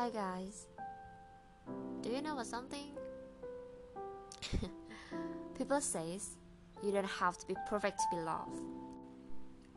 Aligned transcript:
Hi 0.00 0.08
guys. 0.08 0.66
Do 2.00 2.08
you 2.08 2.22
know 2.22 2.42
something? 2.42 2.96
People 5.58 5.78
says 5.82 6.38
you 6.82 6.90
don't 6.90 7.04
have 7.04 7.36
to 7.36 7.46
be 7.46 7.54
perfect 7.68 7.98
to 7.98 8.16
be 8.16 8.22
loved. 8.22 8.62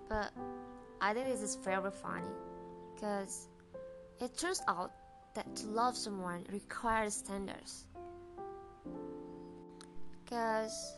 But 0.08 0.32
I 1.02 1.14
think 1.14 1.28
this 1.28 1.42
is 1.42 1.56
very 1.56 1.92
funny 1.92 2.32
because 2.96 3.50
it 4.22 4.38
turns 4.38 4.62
out 4.70 4.94
that 5.36 5.58
to 5.58 5.68
love 5.68 5.98
someone 5.98 6.46
requires 6.54 7.16
standards. 7.16 7.86
Because 10.24 10.96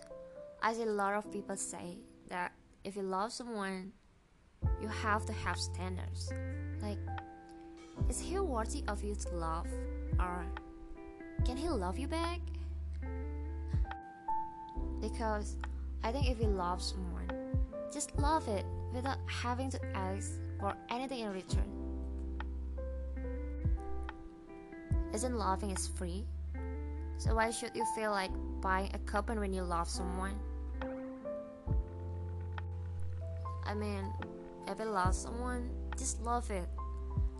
I 0.62 0.74
see 0.74 0.84
a 0.84 0.86
lot 0.86 1.16
of 1.16 1.32
people 1.32 1.58
say 1.58 1.98
that 2.30 2.52
if 2.84 2.96
you 2.96 3.02
love 3.02 3.34
someone, 3.34 3.92
you 4.80 4.88
have 4.88 5.26
to 5.26 5.34
have 5.34 5.58
standards. 5.58 6.32
Like, 6.80 7.00
is 8.10 8.20
he 8.20 8.40
worthy 8.40 8.84
of 8.88 9.04
you 9.04 9.16
to 9.16 9.30
love? 9.36 9.68
Or 10.20 10.46
can 11.44 11.58
he 11.58 11.70
love 11.70 11.98
you 11.98 12.08
back? 12.08 12.40
Because 15.02 15.56
I 16.04 16.12
think 16.12 16.30
if 16.30 16.40
you 16.40 16.48
love 16.48 16.82
someone, 16.82 17.30
just 17.92 18.18
love 18.18 18.48
it 18.48 18.66
without 18.94 19.18
having 19.28 19.70
to 19.72 19.80
ask 19.96 20.34
for 20.60 20.74
anything 20.90 21.20
in 21.20 21.34
return. 21.34 21.70
Isn't 25.14 25.38
loving 25.38 25.72
is 25.72 25.88
free? 25.88 26.26
So 27.18 27.36
why 27.36 27.50
should 27.50 27.76
you 27.76 27.86
feel 27.96 28.12
like 28.12 28.32
buying 28.62 28.92
a 28.94 29.00
coupon 29.00 29.40
when 29.40 29.54
you 29.54 29.64
love 29.64 29.88
someone? 29.88 30.36
I 33.66 33.74
mean, 33.74 34.12
if 34.68 34.80
you 34.80 34.86
love 34.86 35.16
someone, 35.16 35.70
just 35.98 36.22
love 36.22 36.50
it. 36.52 36.68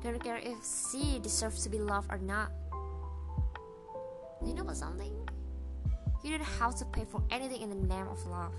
Don't 0.06 0.24
care 0.24 0.38
if 0.38 0.58
she 0.62 1.18
deserves 1.18 1.64
to 1.64 1.70
be 1.70 1.80
loved 1.80 2.12
or 2.14 2.20
not. 2.20 2.52
You 4.46 4.54
know 4.54 4.62
about 4.62 4.78
something? 4.78 5.12
You 6.24 6.38
don't 6.38 6.48
have 6.60 6.76
to 6.76 6.86
pay 6.86 7.06
for 7.06 7.24
anything 7.32 7.64
in 7.64 7.70
the 7.70 7.88
name 7.88 8.08
of 8.08 8.24
love. 8.28 8.54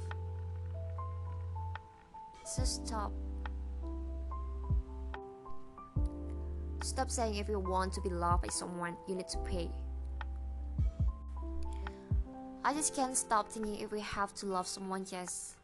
So 2.45 2.65
stop. 2.65 3.13
Stop 6.83 7.13
saying 7.13 7.37
if 7.37 7.49
you 7.49 7.61
want 7.61 7.93
to 7.93 8.01
be 8.01 8.09
loved 8.09 8.43
by 8.43 8.49
someone, 8.49 8.97
you 9.07 9.15
need 9.15 9.29
to 9.29 9.39
pay. 9.39 9.71
I 12.65 12.75
just 12.75 12.97
can't 12.97 13.17
stop 13.17 13.53
thinking 13.53 13.77
if 13.77 13.93
we 13.93 14.01
have 14.01 14.35
to 14.35 14.47
love 14.47 14.67
someone 14.67 15.05
just 15.05 15.55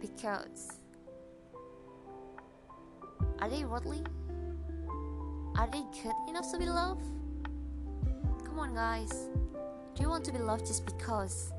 because. 0.00 0.78
Are 3.40 3.48
they 3.48 3.64
worthy? 3.64 4.04
Are 5.58 5.66
they 5.66 5.82
good 6.04 6.14
enough 6.28 6.52
to 6.52 6.58
be 6.58 6.66
loved? 6.66 7.04
Come 8.44 8.60
on, 8.60 8.74
guys. 8.74 9.10
Do 9.96 10.04
you 10.04 10.08
want 10.08 10.24
to 10.26 10.32
be 10.32 10.38
loved 10.38 10.64
just 10.64 10.86
because 10.86 11.52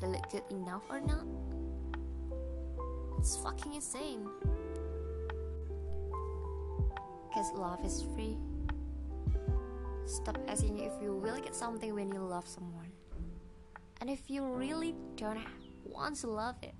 they 0.00 0.08
look 0.08 0.28
good 0.32 0.42
enough 0.50 0.82
or 0.90 1.00
not? 1.00 1.24
It's 3.20 3.36
fucking 3.36 3.74
insane. 3.74 4.26
Because 7.28 7.52
love 7.54 7.84
is 7.84 8.04
free. 8.16 8.36
Stop 10.06 10.36
asking 10.48 10.80
if 10.80 10.92
you 11.00 11.14
will 11.14 11.40
get 11.40 11.54
something 11.54 11.94
when 11.94 12.12
you 12.12 12.18
love 12.18 12.48
someone. 12.48 12.90
And 14.00 14.10
if 14.10 14.28
you 14.28 14.44
really 14.44 14.96
don't 15.14 15.38
want 15.84 16.16
to 16.16 16.26
love 16.26 16.56
it, 16.64 16.74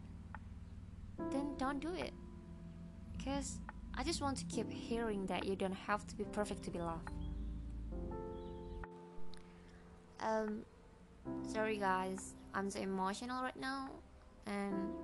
then 1.31 1.55
don't 1.59 1.78
do 1.78 1.93
it. 1.93 2.12
Because 3.17 3.61
I 4.01 4.03
just 4.03 4.23
want 4.23 4.39
to 4.39 4.47
keep 4.47 4.73
hearing 4.73 5.27
that 5.27 5.45
you 5.45 5.55
don't 5.55 5.77
have 5.87 6.06
to 6.06 6.17
be 6.17 6.25
perfect 6.25 6.62
to 6.62 6.70
be 6.70 6.79
loved. 6.79 7.11
Um, 10.20 10.62
sorry 11.47 11.77
guys, 11.77 12.33
I'm 12.55 12.71
so 12.71 12.81
emotional 12.81 13.43
right 13.43 13.61
now, 13.61 13.91
and 14.47 14.94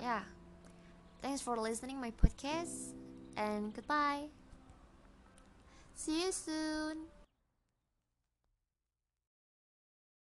yeah, 0.00 0.20
thanks 1.22 1.40
for 1.40 1.56
listening 1.56 2.00
my 2.00 2.12
podcast, 2.12 2.94
and 3.36 3.74
goodbye. 3.74 4.26
See 5.96 6.22
you 6.22 6.30
soon. 6.30 6.98